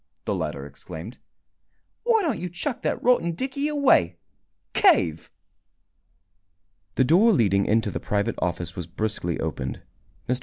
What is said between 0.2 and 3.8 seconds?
the latter exclaimed. "Why don't you chuck that rotten dickey